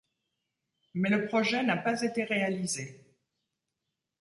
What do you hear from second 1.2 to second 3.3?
projet n’a pas été réalisé.